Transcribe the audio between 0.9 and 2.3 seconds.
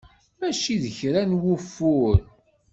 kra n wufur.